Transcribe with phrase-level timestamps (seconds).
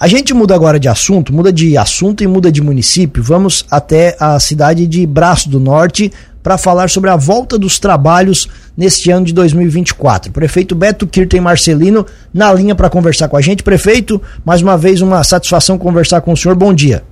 [0.00, 3.20] A gente muda agora de assunto, muda de assunto e muda de município.
[3.20, 8.48] Vamos até a cidade de Braço do Norte para falar sobre a volta dos trabalhos
[8.76, 10.30] neste ano de 2024.
[10.30, 13.64] Prefeito Beto Kirten Marcelino na linha para conversar com a gente.
[13.64, 16.54] Prefeito, mais uma vez uma satisfação conversar com o senhor.
[16.54, 17.02] Bom dia.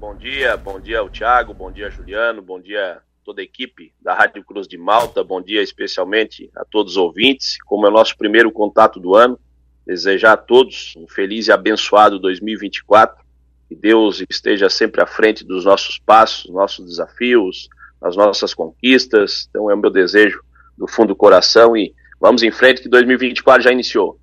[0.00, 4.14] Bom dia, bom dia ao Thiago, bom dia Juliano, bom dia toda a equipe da
[4.14, 7.56] Rádio Cruz de Malta, bom dia especialmente a todos os ouvintes.
[7.64, 9.38] Como é o nosso primeiro contato do ano,
[9.86, 13.22] desejar a todos um feliz e abençoado 2024.
[13.68, 17.68] Que Deus esteja sempre à frente dos nossos passos, nossos desafios,
[18.02, 19.46] as nossas conquistas.
[19.48, 20.40] Então é o meu desejo
[20.76, 24.18] do fundo do coração e vamos em frente que 2024 já iniciou.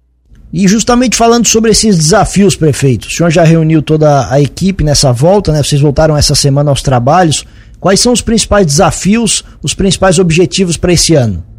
[0.54, 5.14] E justamente falando sobre esses desafios, prefeito, o senhor já reuniu toda a equipe nessa
[5.14, 5.64] volta, né?
[5.64, 7.46] Vocês voltaram essa semana aos trabalhos.
[7.80, 11.51] Quais são os principais desafios, os principais objetivos para esse ano?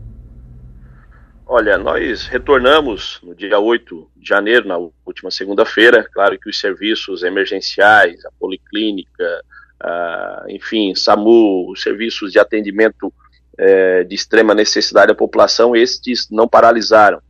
[1.55, 6.03] Olha, nós retornamos no dia 8 de janeiro, na última segunda-feira.
[6.11, 9.45] Claro que os serviços emergenciais, a policlínica,
[9.79, 13.13] a, enfim, SAMU, os serviços de atendimento
[13.59, 17.21] é, de extrema necessidade da população, estes não paralisaram.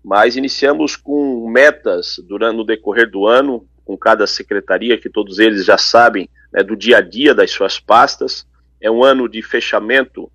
[0.00, 5.64] Mas iniciamos com metas durante o decorrer do ano, com cada secretaria, que todos eles
[5.64, 8.46] já sabem né, do dia a dia das suas pastas.
[8.80, 10.30] É um ano de fechamento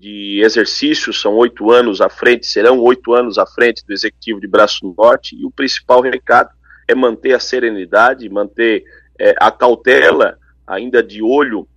[0.00, 4.48] de exercícios, são oito anos à frente, serão oito anos à frente do Executivo de
[4.48, 6.48] Braço Norte, e o principal recado
[6.88, 8.82] é manter a serenidade, manter
[9.18, 11.68] é, a cautela, ainda de olho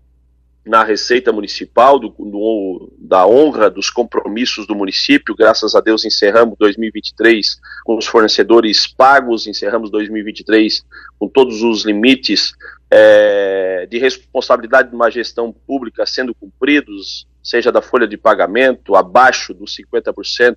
[0.65, 5.35] na Receita Municipal, do, da honra dos compromissos do município.
[5.35, 10.83] Graças a Deus encerramos 2023 com os fornecedores pagos, encerramos 2023
[11.19, 12.53] com todos os limites
[12.89, 19.53] é, de responsabilidade de uma gestão pública sendo cumpridos, seja da folha de pagamento, abaixo
[19.53, 20.55] dos 50%,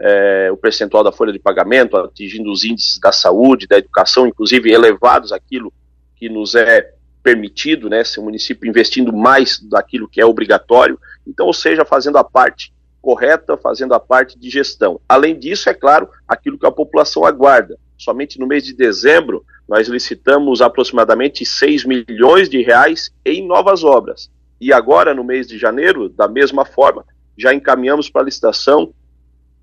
[0.00, 4.72] é, o percentual da folha de pagamento, atingindo os índices da saúde, da educação, inclusive
[4.72, 5.72] elevados aquilo
[6.16, 6.95] que nos é
[7.26, 10.96] permitido, né, se o município investindo mais daquilo que é obrigatório,
[11.26, 12.72] então, ou seja, fazendo a parte
[13.02, 15.00] correta, fazendo a parte de gestão.
[15.08, 17.76] Além disso, é claro, aquilo que a população aguarda.
[17.98, 24.30] Somente no mês de dezembro, nós licitamos aproximadamente 6 milhões de reais em novas obras.
[24.60, 27.04] E agora, no mês de janeiro, da mesma forma,
[27.36, 28.94] já encaminhamos para a licitação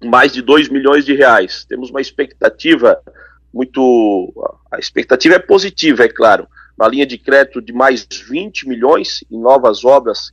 [0.03, 1.63] mais de 2 milhões de reais.
[1.63, 3.01] Temos uma expectativa
[3.53, 4.33] muito.
[4.69, 6.45] A expectativa é positiva, é claro.
[6.77, 10.31] Uma linha de crédito de mais 20 milhões em novas obras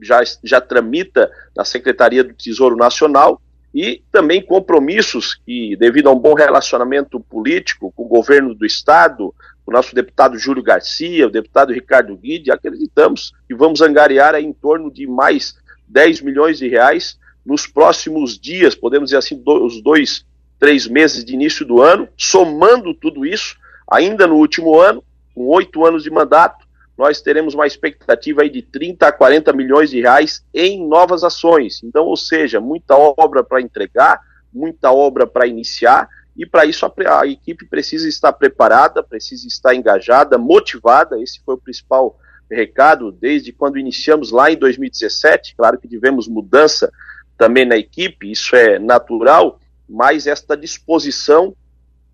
[0.00, 3.40] já, já tramita na Secretaria do Tesouro Nacional
[3.74, 9.34] e também compromissos que, devido a um bom relacionamento político com o governo do Estado,
[9.64, 14.90] o nosso deputado Júlio Garcia, o deputado Ricardo Guide, acreditamos que vamos angariar em torno
[14.90, 15.54] de mais
[15.86, 20.24] 10 milhões de reais nos próximos dias, podemos dizer assim, os dois,
[20.58, 23.56] três meses de início do ano, somando tudo isso,
[23.90, 25.02] ainda no último ano,
[25.34, 29.90] com oito anos de mandato, nós teremos uma expectativa aí de 30 a 40 milhões
[29.90, 31.82] de reais em novas ações.
[31.82, 34.20] Então, ou seja, muita obra para entregar,
[34.52, 39.74] muita obra para iniciar, e para isso a, a, equipe precisa estar preparada, precisa estar
[39.74, 41.20] engajada, motivada.
[41.20, 42.18] Esse foi o principal
[42.50, 45.54] recado desde quando iniciamos lá em 2017.
[45.56, 46.92] Claro que tivemos mudança
[47.38, 49.58] também na equipe, isso é natural,
[49.88, 51.56] mas esta disposição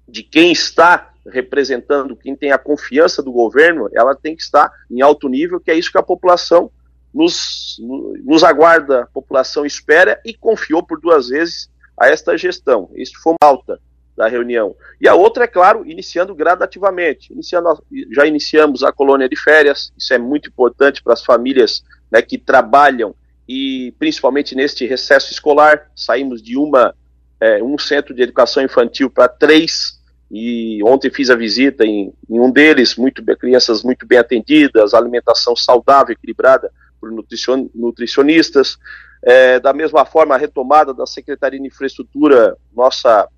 [0.09, 5.01] de quem está representando, quem tem a confiança do governo, ela tem que estar em
[5.01, 6.71] alto nível, que é isso que a população
[7.13, 7.77] nos,
[8.25, 12.91] nos aguarda, a população espera e confiou por duas vezes a esta gestão.
[12.95, 13.81] Isso foi uma alta
[14.17, 14.75] da reunião.
[15.01, 17.33] E a outra, é claro, iniciando gradativamente.
[17.33, 17.83] Iniciando,
[18.13, 22.39] já iniciamos a colônia de férias, isso é muito importante para as famílias né, que
[22.39, 23.15] trabalham
[23.49, 25.91] e principalmente neste recesso escolar.
[25.95, 26.95] Saímos de uma
[27.41, 29.96] é, um centro de educação infantil para três
[30.31, 35.55] e ontem fiz a visita em, em um deles, muito crianças muito bem atendidas, alimentação
[35.55, 36.71] saudável, equilibrada
[37.01, 38.77] por nutricion, nutricionistas.
[39.23, 43.29] É, da mesma forma, a retomada da Secretaria de Infraestrutura, nossa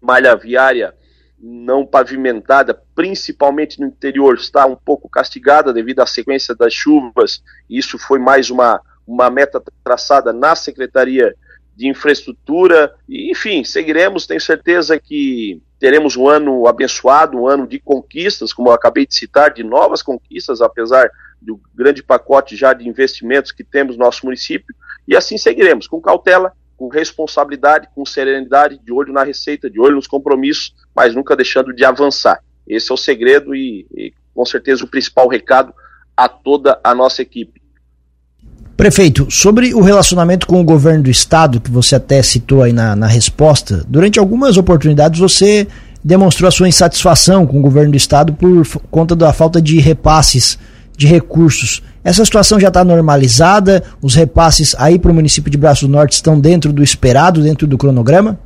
[0.00, 0.94] malha viária
[1.42, 7.42] não pavimentada, principalmente no interior, está um pouco castigada devido à sequência das chuvas.
[7.68, 11.34] Isso foi mais uma, uma meta traçada na Secretaria
[11.74, 12.94] de Infraestrutura.
[13.08, 14.26] E, enfim, seguiremos.
[14.26, 19.14] Tenho certeza que teremos um ano abençoado, um ano de conquistas, como eu acabei de
[19.14, 21.10] citar, de novas conquistas, apesar
[21.40, 24.74] do grande pacote já de investimentos que temos no nosso município.
[25.08, 29.96] E assim seguiremos, com cautela, com responsabilidade, com serenidade, de olho na receita, de olho
[29.96, 32.44] nos compromissos, mas nunca deixando de avançar.
[32.68, 35.74] Esse é o segredo e, e com certeza, o principal recado
[36.14, 37.59] a toda a nossa equipe.
[38.80, 42.96] Prefeito, sobre o relacionamento com o governo do estado, que você até citou aí na,
[42.96, 45.68] na resposta, durante algumas oportunidades você
[46.02, 50.58] demonstrou a sua insatisfação com o governo do estado por conta da falta de repasses
[50.96, 51.82] de recursos.
[52.02, 53.84] Essa situação já está normalizada?
[54.00, 57.66] Os repasses aí para o município de Braço do Norte estão dentro do esperado, dentro
[57.66, 58.40] do cronograma?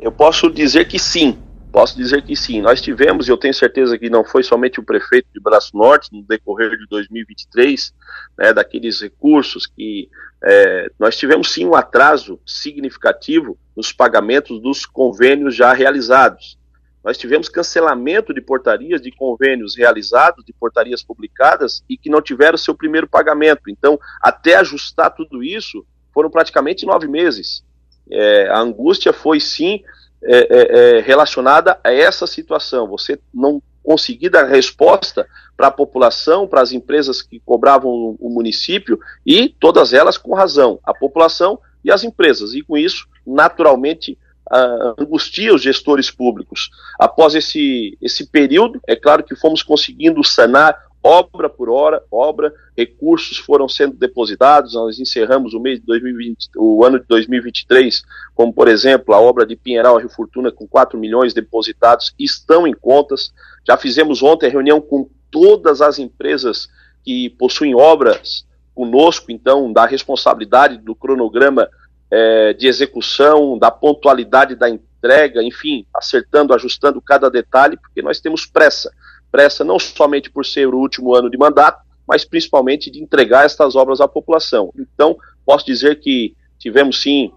[0.00, 1.36] Eu posso dizer que sim.
[1.78, 2.60] Posso dizer que sim.
[2.60, 6.12] Nós tivemos, e eu tenho certeza que não foi somente o prefeito de Braço Norte,
[6.12, 7.94] no decorrer de 2023,
[8.36, 10.08] né, daqueles recursos que
[10.42, 16.58] é, nós tivemos sim um atraso significativo nos pagamentos dos convênios já realizados.
[17.04, 22.58] Nós tivemos cancelamento de portarias de convênios realizados, de portarias publicadas e que não tiveram
[22.58, 23.70] seu primeiro pagamento.
[23.70, 27.62] Então, até ajustar tudo isso, foram praticamente nove meses.
[28.10, 29.84] É, a angústia foi sim
[30.22, 32.88] é, é, é relacionada a essa situação.
[32.88, 35.26] Você não conseguir dar resposta
[35.56, 40.78] para a população, para as empresas que cobravam o município e todas elas com razão,
[40.84, 42.52] a população e as empresas.
[42.54, 44.18] E com isso, naturalmente,
[44.52, 46.70] uh, angustia os gestores públicos.
[46.98, 53.38] Após esse, esse período, é claro que fomos conseguindo sanar obra por hora, obra, recursos
[53.38, 58.02] foram sendo depositados, nós encerramos o mês de 2020, o ano de 2023,
[58.34, 62.74] como por exemplo, a obra de Pinheiral Rio Fortuna com 4 milhões depositados, estão em
[62.74, 63.32] contas.
[63.66, 66.68] Já fizemos ontem reunião com todas as empresas
[67.04, 71.68] que possuem obras conosco, então, da responsabilidade do cronograma
[72.10, 78.46] é, de execução, da pontualidade da entrega, enfim, acertando, ajustando cada detalhe, porque nós temos
[78.46, 78.92] pressa.
[79.30, 83.76] Pressa não somente por ser o último ano de mandato, mas principalmente de entregar estas
[83.76, 84.72] obras à população.
[84.76, 87.32] Então, posso dizer que tivemos sim,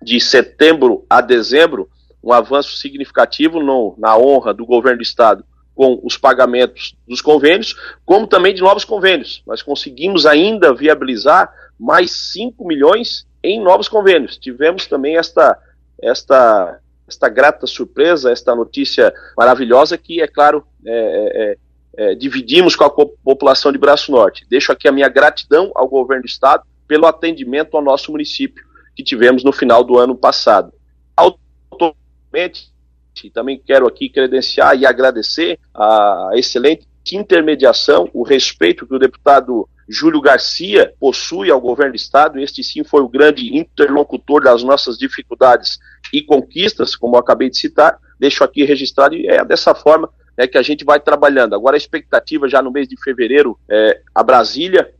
[0.00, 1.88] de setembro a dezembro,
[2.22, 5.44] um avanço significativo no, na honra do governo do Estado
[5.74, 9.42] com os pagamentos dos convênios, como também de novos convênios.
[9.46, 14.38] Nós conseguimos ainda viabilizar mais 5 milhões em novos convênios.
[14.38, 15.58] Tivemos também esta,
[16.02, 22.74] esta, esta grata surpresa, esta notícia maravilhosa que, é claro, é, é, é, é dividimos
[22.74, 24.46] com a população de Braço Norte.
[24.48, 28.64] Deixo aqui a minha gratidão ao governo do estado pelo atendimento ao nosso município
[28.94, 30.72] que tivemos no final do ano passado.
[31.16, 32.72] Automaticamente,
[33.32, 40.20] também quero aqui credenciar e agradecer a excelente intermediação, o respeito que o deputado Júlio
[40.20, 42.40] Garcia possui ao governo do Estado.
[42.40, 45.78] Este sim foi o grande interlocutor das nossas dificuldades
[46.12, 47.98] e conquistas, como eu acabei de citar.
[48.18, 51.54] Deixo aqui registrado e é dessa forma né, que a gente vai trabalhando.
[51.54, 54.90] Agora a expectativa já no mês de fevereiro é a Brasília,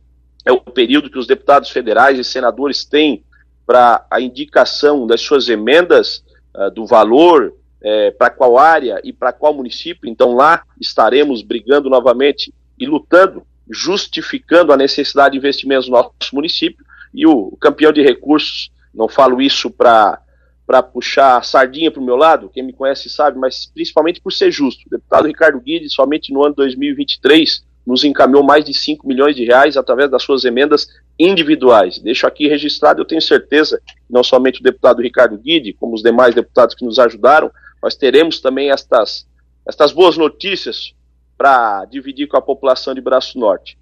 [0.45, 3.23] é o período que os deputados federais e senadores têm
[3.65, 6.23] para a indicação das suas emendas
[6.55, 10.09] uh, do valor, é, para qual área e para qual município.
[10.09, 16.85] Então lá estaremos brigando novamente e lutando justificando a necessidade de investimentos no nosso município,
[17.13, 20.21] e o, campeão de recursos, não falo isso para
[20.65, 24.33] para puxar a sardinha para o meu lado, quem me conhece sabe, mas principalmente por
[24.33, 24.85] ser justo.
[24.85, 29.45] O deputado Ricardo Guedes, somente no ano 2023, nos encaminhou mais de 5 milhões de
[29.45, 30.85] reais através das suas emendas
[31.17, 31.99] individuais.
[31.99, 36.35] Deixo aqui registrado, eu tenho certeza, não somente o deputado Ricardo Guide, como os demais
[36.35, 37.49] deputados que nos ajudaram,
[37.87, 39.25] nós teremos também estas,
[39.65, 40.91] estas boas notícias
[41.37, 43.77] para dividir com a população de Braço Norte.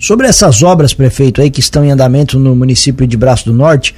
[0.00, 3.94] Sobre essas obras, prefeito, aí que estão em andamento no município de Braço do Norte,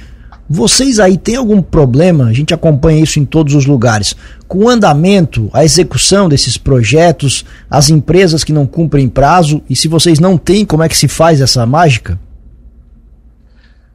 [0.47, 2.25] vocês aí têm algum problema?
[2.25, 4.15] A gente acompanha isso em todos os lugares.
[4.47, 9.87] Com o andamento, a execução desses projetos, as empresas que não cumprem prazo, e se
[9.87, 12.19] vocês não têm, como é que se faz essa mágica?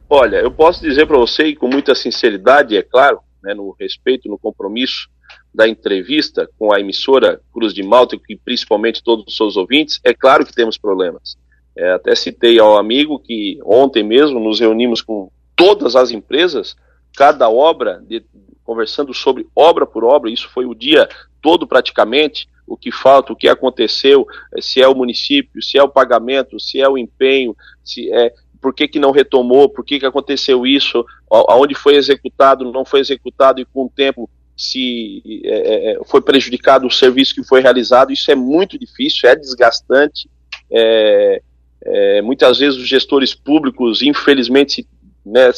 [0.09, 4.29] Olha, eu posso dizer para você, e com muita sinceridade, é claro, né, no respeito,
[4.29, 5.09] no compromisso,
[5.53, 10.13] da entrevista com a emissora Cruz de Malta, e principalmente todos os seus ouvintes, é
[10.13, 11.37] claro que temos problemas.
[11.75, 16.75] É, até citei ao amigo que ontem mesmo nos reunimos com todas as empresas,
[17.15, 18.23] cada obra, de,
[18.63, 21.07] conversando sobre obra por obra, isso foi o dia
[21.41, 24.25] todo praticamente, o que falta, o que aconteceu,
[24.55, 28.33] é, se é o município, se é o pagamento, se é o empenho, se é
[28.67, 32.99] por que, que não retomou, por que, que aconteceu isso, aonde foi executado, não foi
[32.99, 37.61] executado e com o tempo se é, é, é, foi prejudicado o serviço que foi
[37.61, 40.29] realizado, isso é muito difícil, é desgastante.
[40.69, 41.41] É,
[41.81, 44.85] é, muitas vezes os gestores públicos, infelizmente,
[45.25, 45.49] né,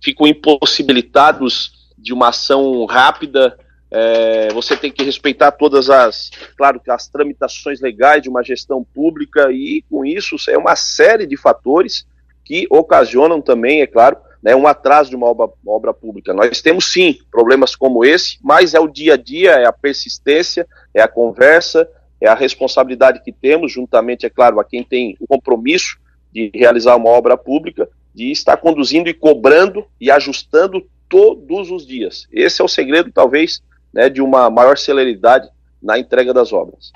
[0.00, 3.58] ficam impossibilitados de uma ação rápida.
[3.90, 9.50] É, você tem que respeitar todas as, claro, as tramitações legais de uma gestão pública
[9.50, 12.06] e com isso é uma série de fatores
[12.46, 16.32] que ocasionam também, é claro, né, um atraso de uma obra, uma obra pública.
[16.32, 20.64] Nós temos sim problemas como esse, mas é o dia a dia, é a persistência,
[20.94, 21.88] é a conversa,
[22.20, 25.98] é a responsabilidade que temos, juntamente, é claro, a quem tem o compromisso
[26.32, 32.28] de realizar uma obra pública, de estar conduzindo e cobrando e ajustando todos os dias.
[32.32, 33.60] Esse é o segredo, talvez,
[33.92, 35.48] né, de uma maior celeridade
[35.82, 36.92] na entrega das obras.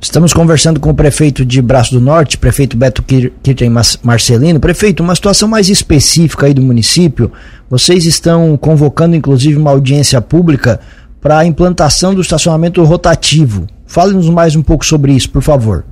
[0.00, 3.70] Estamos conversando com o prefeito de Braço do Norte, prefeito Beto Kirten
[4.02, 4.60] Marcelino.
[4.60, 7.32] Prefeito, uma situação mais específica aí do município.
[7.70, 10.80] Vocês estão convocando, inclusive, uma audiência pública
[11.20, 13.66] para a implantação do estacionamento rotativo.
[13.86, 15.84] Fale-nos mais um pouco sobre isso, por favor.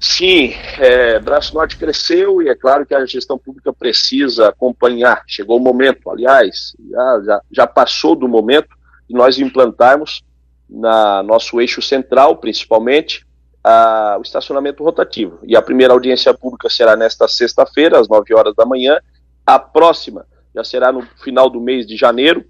[0.00, 5.22] Sim, é, Braço Norte cresceu e é claro que a gestão pública precisa acompanhar.
[5.26, 8.68] Chegou o momento, aliás, já, já, já passou do momento
[9.08, 10.22] de nós implantarmos
[10.68, 13.26] na nosso eixo central, principalmente,
[13.62, 15.38] a, o estacionamento rotativo.
[15.44, 19.00] E a primeira audiência pública será nesta sexta-feira, às 9 horas da manhã.
[19.44, 22.44] A próxima já será no final do mês de janeiro,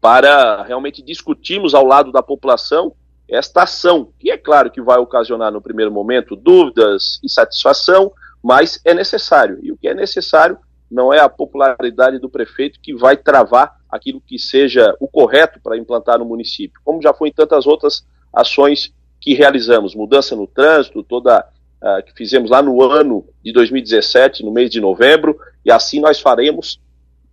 [0.00, 2.92] para realmente discutirmos ao lado da população
[3.28, 8.92] esta ação, que é claro que vai ocasionar no primeiro momento dúvidas, insatisfação, mas é
[8.92, 9.58] necessário.
[9.62, 10.58] E o que é necessário
[10.90, 15.76] não é a popularidade do prefeito que vai travar aquilo que seja o correto para
[15.76, 21.02] implantar no município, como já foi em tantas outras ações que realizamos, mudança no trânsito,
[21.02, 21.46] toda
[21.82, 26.18] uh, que fizemos lá no ano de 2017, no mês de novembro, e assim nós
[26.18, 26.80] faremos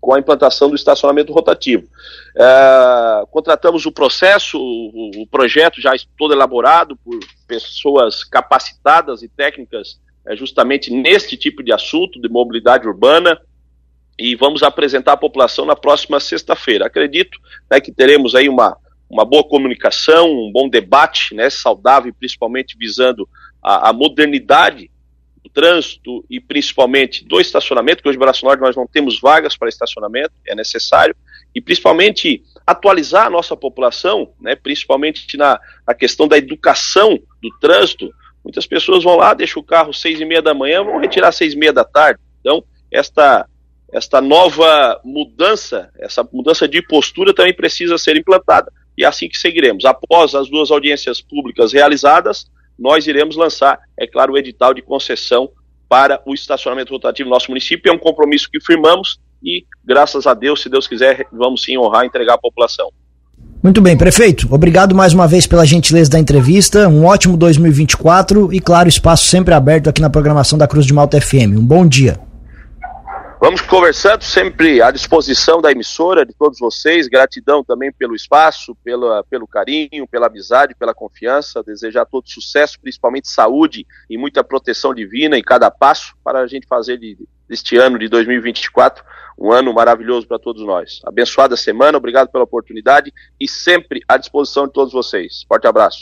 [0.02, 1.88] com a implantação do estacionamento rotativo.
[2.36, 10.00] Uh, contratamos o processo, o, o, projeto já todo elaborado por pessoas capacitadas e técnicas
[10.26, 13.40] uh, justamente neste tipo de assunto de mobilidade urbana,
[14.20, 16.86] e vamos apresentar à população na próxima sexta-feira.
[16.86, 17.40] Acredito
[17.72, 18.76] né, que teremos aí uma,
[19.10, 23.28] uma boa comunicação, um bom debate, né, saudável, principalmente visando
[23.64, 24.92] a, a modernidade
[25.42, 29.56] do trânsito e principalmente do estacionamento, que hoje em Braço Norte nós não temos vagas
[29.56, 31.16] para estacionamento, é necessário,
[31.56, 35.58] e principalmente atualizar a nossa população, né, principalmente na,
[35.88, 38.10] na questão da educação do trânsito.
[38.44, 41.54] Muitas pessoas vão lá, deixam o carro seis e meia da manhã, vão retirar seis
[41.54, 42.20] e meia da tarde.
[42.42, 42.62] Então,
[42.92, 43.48] esta
[43.92, 48.72] esta nova mudança, essa mudança de postura também precisa ser implantada.
[48.98, 49.86] E é assim que seguiremos.
[49.86, 52.46] Após as duas audiências públicas realizadas,
[52.78, 55.50] nós iremos lançar, é claro, o edital de concessão
[55.88, 57.90] para o estacionamento rotativo no nosso município.
[57.90, 62.04] É um compromisso que firmamos e, graças a Deus, se Deus quiser, vamos sim honrar
[62.04, 62.92] e entregar à população.
[63.62, 64.48] Muito bem, prefeito.
[64.54, 66.88] Obrigado mais uma vez pela gentileza da entrevista.
[66.88, 71.20] Um ótimo 2024 e, claro, espaço sempre aberto aqui na programação da Cruz de Malta
[71.20, 71.58] FM.
[71.58, 72.29] Um bom dia.
[73.42, 77.08] Vamos conversando, sempre à disposição da emissora, de todos vocês.
[77.08, 81.64] Gratidão também pelo espaço, pela, pelo carinho, pela amizade, pela confiança.
[81.64, 86.68] Desejar todo sucesso, principalmente saúde e muita proteção divina em cada passo para a gente
[86.68, 87.18] fazer de,
[87.48, 89.06] deste ano de 2024
[89.40, 91.00] um ano maravilhoso para todos nós.
[91.06, 95.46] Abençoada semana, obrigado pela oportunidade e sempre à disposição de todos vocês.
[95.48, 95.98] Forte abraço.